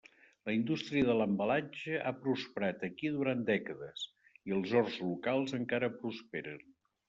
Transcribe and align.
La 0.49 0.53
indústria 0.53 1.07
de 1.09 1.17
l'embalatge 1.17 1.99
ha 2.07 2.13
prosperat 2.23 2.87
aquí 2.89 3.13
durant 3.19 3.45
dècades, 3.53 4.09
i 4.51 4.59
els 4.59 4.77
horts 4.83 4.99
locals 5.07 5.57
encara 5.63 5.95
prosperen. 6.03 6.69